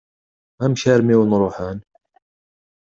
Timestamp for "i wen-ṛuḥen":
1.13-1.77